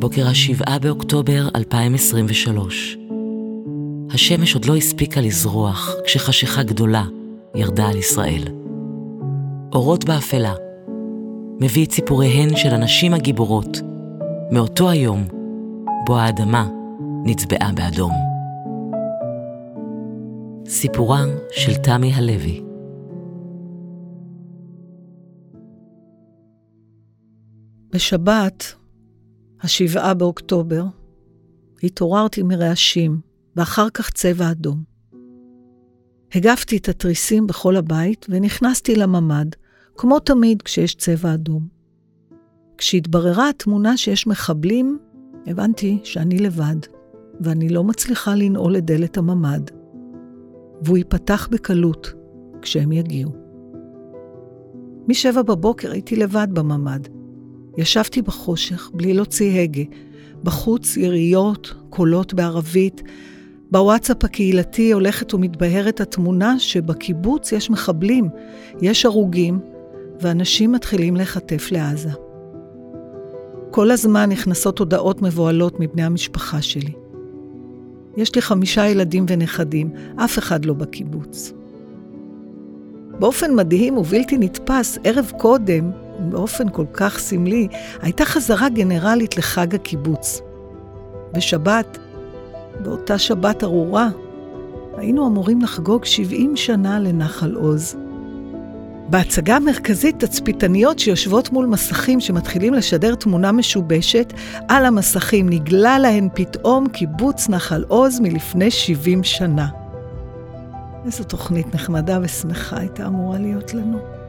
[0.00, 2.98] בוקר השבעה באוקטובר 2023.
[4.10, 7.04] השמש עוד לא הספיקה לזרוח כשחשיכה גדולה
[7.54, 8.42] ירדה על ישראל.
[9.72, 10.54] אורות באפלה
[11.60, 13.80] מביא את סיפוריהן של הנשים הגיבורות
[14.52, 15.24] מאותו היום
[16.06, 16.68] בו האדמה
[17.24, 18.12] נצבעה באדום.
[20.66, 22.62] סיפורה של תמי הלוי
[27.92, 28.79] בשבת,
[29.62, 30.84] השבעה באוקטובר,
[31.82, 33.20] התעוררתי מרעשים,
[33.56, 34.82] ואחר כך צבע אדום.
[36.34, 39.46] הגפתי את התריסים בכל הבית ונכנסתי לממ"ד,
[39.96, 41.68] כמו תמיד כשיש צבע אדום.
[42.78, 44.98] כשהתבררה התמונה שיש מחבלים,
[45.46, 46.76] הבנתי שאני לבד,
[47.40, 49.70] ואני לא מצליחה לנעול את דלת הממ"ד,
[50.82, 52.12] והוא ייפתח בקלות
[52.62, 53.32] כשהם יגיעו.
[55.08, 57.19] משבע בבוקר הייתי לבד בממ"ד.
[57.80, 59.82] ישבתי בחושך, בלי להוציא הגה.
[60.44, 63.02] בחוץ יריות, קולות בערבית.
[63.70, 68.28] בוואטסאפ הקהילתי הולכת ומתבהרת התמונה שבקיבוץ יש מחבלים,
[68.82, 69.58] יש הרוגים,
[70.20, 72.10] ואנשים מתחילים להיחטף לעזה.
[73.70, 76.92] כל הזמן נכנסות הודעות מבוהלות מבני המשפחה שלי.
[78.16, 81.52] יש לי חמישה ילדים ונכדים, אף אחד לא בקיבוץ.
[83.18, 85.90] באופן מדהים ובלתי נתפס, ערב קודם,
[86.20, 87.68] באופן כל כך סמלי,
[88.02, 90.40] הייתה חזרה גנרלית לחג הקיבוץ.
[91.32, 91.98] בשבת,
[92.82, 94.08] באותה שבת ארורה,
[94.96, 97.96] היינו אמורים לחגוג 70 שנה לנחל עוז.
[99.10, 104.32] בהצגה המרכזית, תצפיתניות שיושבות מול מסכים שמתחילים לשדר תמונה משובשת,
[104.68, 109.68] על המסכים נגלה להן פתאום קיבוץ נחל עוז מלפני 70 שנה.
[111.04, 114.19] איזו תוכנית נחמדה ושמחה הייתה אמורה להיות לנו.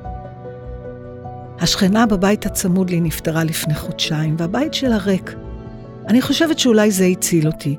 [1.62, 5.36] השכנה בבית הצמוד לי נפטרה לפני חודשיים, והבית שלה ריק.
[6.08, 7.76] אני חושבת שאולי זה הציל אותי.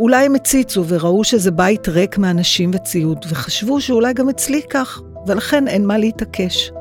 [0.00, 5.68] אולי הם הציצו וראו שזה בית ריק מאנשים וציוד, וחשבו שאולי גם אצלי כך, ולכן
[5.68, 6.72] אין מה להתעקש.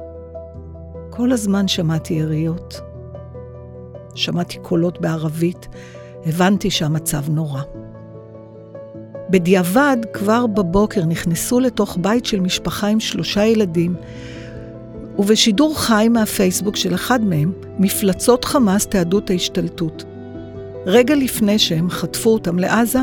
[1.09, 2.81] כל הזמן שמעתי יריות.
[4.15, 5.67] שמעתי קולות בערבית,
[6.25, 7.61] הבנתי שהמצב נורא.
[9.29, 13.95] בדיעבד, כבר בבוקר נכנסו לתוך בית של משפחה עם שלושה ילדים,
[15.19, 20.03] ובשידור חי מהפייסבוק של אחד מהם, מפלצות חמאס תיעדו את ההשתלטות.
[20.85, 22.99] רגע לפני שהם חטפו אותם לעזה,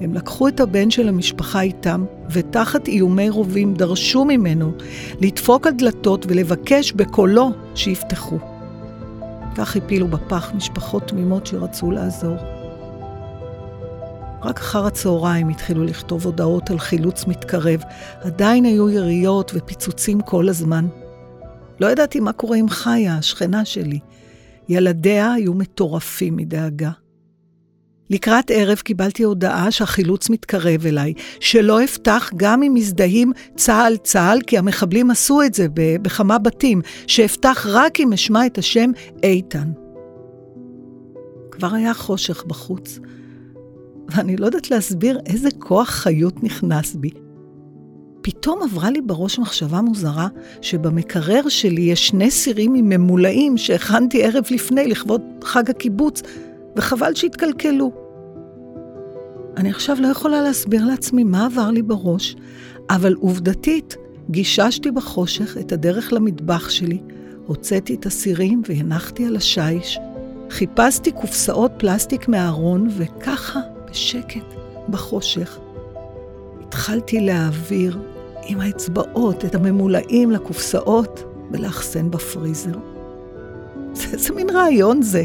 [0.00, 4.72] הם לקחו את הבן של המשפחה איתם, ותחת איומי רובים דרשו ממנו
[5.20, 8.38] לדפוק על דלתות ולבקש בקולו שיפתחו.
[9.56, 12.36] כך הפילו בפח משפחות תמימות שרצו לעזור.
[14.42, 17.82] רק אחר הצהריים התחילו לכתוב הודעות על חילוץ מתקרב.
[18.20, 20.86] עדיין היו יריות ופיצוצים כל הזמן.
[21.80, 23.98] לא ידעתי מה קורה עם חיה, השכנה שלי.
[24.68, 26.90] ילדיה היו מטורפים מדאגה.
[28.10, 34.58] לקראת ערב קיבלתי הודעה שהחילוץ מתקרב אליי, שלא אפתח גם אם מזדהים צה"ל צה"ל, כי
[34.58, 38.90] המחבלים עשו את זה בכמה בתים, שאפתח רק אם אשמע את השם
[39.22, 39.72] איתן.
[41.50, 42.98] כבר היה חושך בחוץ,
[44.08, 47.10] ואני לא יודעת להסביר איזה כוח חיות נכנס בי.
[48.30, 50.28] פתאום עברה לי בראש מחשבה מוזרה
[50.60, 56.22] שבמקרר שלי יש שני סירים עם ממולאים שהכנתי ערב לפני לכבוד חג הקיבוץ,
[56.76, 57.92] וחבל שהתקלקלו.
[59.56, 62.36] אני עכשיו לא יכולה להסביר לעצמי מה עבר לי בראש,
[62.90, 63.96] אבל עובדתית,
[64.30, 66.98] גיששתי בחושך את הדרך למטבח שלי,
[67.46, 69.98] הוצאתי את הסירים והנחתי על השיש,
[70.50, 74.54] חיפשתי קופסאות פלסטיק מהארון, וככה, בשקט,
[74.88, 75.58] בחושך,
[76.60, 77.98] התחלתי להעביר
[78.48, 82.74] עם האצבעות את הממולאים לקופסאות ולאחסן בפריזר.
[84.12, 85.22] איזה מין רעיון זה?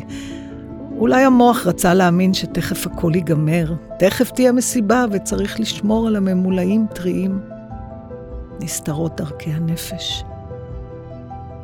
[0.98, 7.40] אולי המוח רצה להאמין שתכף הכל ייגמר, תכף תהיה מסיבה וצריך לשמור על הממולאים טריים.
[8.60, 10.24] נסתרות דרכי הנפש.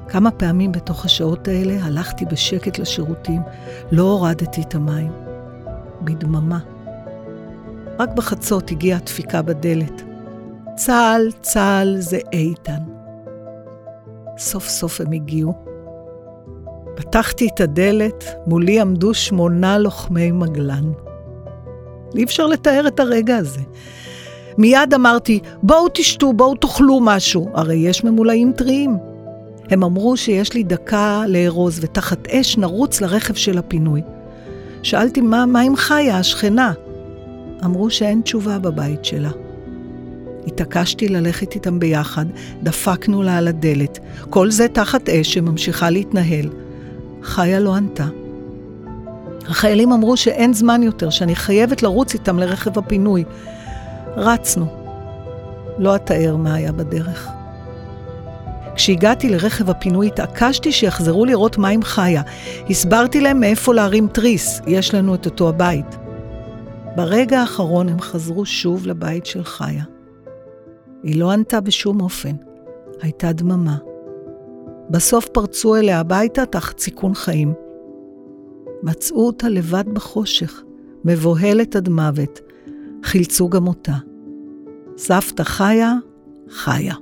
[0.08, 3.42] כמה פעמים בתוך השעות האלה הלכתי בשקט לשירותים,
[3.92, 5.12] לא הורדתי את המים.
[6.02, 6.60] בדממה.
[8.00, 10.09] רק בחצות הגיעה דפיקה בדלת.
[10.80, 12.80] צה"ל, צה"ל זה איתן.
[14.38, 15.54] סוף סוף הם הגיעו.
[16.96, 20.92] פתחתי את הדלת, מולי עמדו שמונה לוחמי מגלן.
[22.16, 23.60] אי אפשר לתאר את הרגע הזה.
[24.58, 28.98] מיד אמרתי, בואו תשתו, בואו תאכלו משהו, הרי יש ממולאים טריים.
[29.70, 34.02] הם אמרו שיש לי דקה לארוז, ותחת אש נרוץ לרכב של הפינוי.
[34.84, 36.74] שאלתי, מה, מה עם חיה, השכנה?
[37.66, 39.30] אמרו שאין תשובה בבית שלה.
[40.48, 42.26] התעקשתי ללכת איתם ביחד,
[42.64, 44.00] דפקנו לה על הדלת.
[44.30, 46.50] כל זה תחת אש שממשיכה להתנהל.
[47.24, 48.08] חיה לא ענתה.
[49.48, 53.24] החיילים אמרו שאין זמן יותר, שאני חייבת לרוץ איתם לרכב הפינוי.
[54.16, 54.66] רצנו.
[55.78, 57.30] לא אתאר מה היה בדרך.
[58.76, 62.22] כשהגעתי לרכב הפינוי התעקשתי שיחזרו לראות מה עם חיה.
[62.70, 65.96] הסברתי להם מאיפה להרים תריס, יש לנו את אותו הבית.
[66.96, 69.84] ברגע האחרון הם חזרו שוב לבית של חיה.
[71.04, 72.36] היא לא ענתה בשום אופן,
[73.02, 73.78] הייתה דממה.
[74.90, 77.54] בסוף פרצו אליה הביתה תחת סיכון חיים.
[78.84, 80.64] מצאו אותה לבד בחושך,
[81.06, 82.40] מבוהלת עד מוות,
[83.04, 83.96] חילצו גם אותה.
[84.98, 85.94] סבתא חיה,
[86.50, 86.96] חיה.